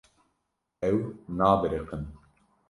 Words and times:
Ew 0.89 0.97
nabiriqin. 1.37 2.03